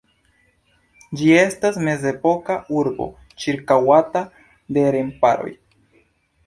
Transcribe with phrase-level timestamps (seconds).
[1.19, 3.09] Ĝi estas mezepoka urbo
[3.45, 4.27] ĉirkaŭata
[4.79, 5.57] de remparoj.